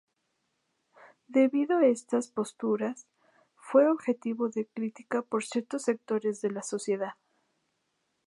[1.27, 3.05] Debido a estas posturas,
[3.55, 7.13] fue objeto de crítica por ciertos sectores de la sociedad.